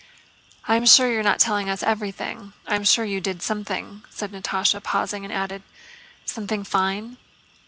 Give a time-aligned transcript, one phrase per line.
[0.67, 4.31] "I am sure you're not telling us everything; I am sure you did something..." said
[4.31, 5.61] Natásha and pausing added,
[6.25, 7.17] "something fine?"